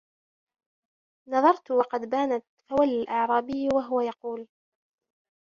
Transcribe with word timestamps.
نَظَرْتُ 1.29 1.71
وَقَدْ 1.71 2.09
بَانَتْ 2.09 2.43
فَوَلَّى 2.69 3.01
الْأَعْرَابِيُّ 3.01 3.69
وَهُوَ 3.73 4.01
يَقُولُ 4.01 4.47